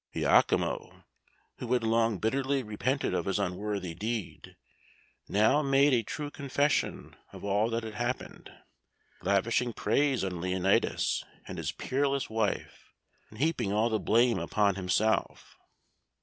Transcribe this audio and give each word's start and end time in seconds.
Iachimo, 0.15 1.03
who 1.59 1.71
had 1.73 1.83
long 1.83 2.17
bitterly 2.17 2.63
repented 2.63 3.13
of 3.13 3.25
his 3.25 3.37
unworthy 3.37 3.93
deed, 3.93 4.55
now 5.27 5.61
made 5.61 5.93
a 5.93 6.01
true 6.01 6.31
confession 6.31 7.15
of 7.31 7.43
all 7.43 7.69
that 7.69 7.83
had 7.83 7.93
happened, 7.93 8.51
lavishing 9.21 9.73
praise 9.73 10.23
on 10.23 10.41
Leonatus 10.41 11.23
and 11.47 11.59
his 11.59 11.71
peerless 11.71 12.31
wife, 12.31 12.89
and 13.29 13.37
heaping 13.37 13.71
all 13.71 13.89
the 13.89 13.99
blame 13.99 14.39
upon 14.39 14.73
himself. 14.73 15.55